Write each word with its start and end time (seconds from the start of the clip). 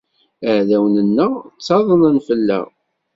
Iɛdawen-nneɣ 0.47 1.31
ttaḍdan 1.57 2.17
fell-aɣ. 2.27 2.67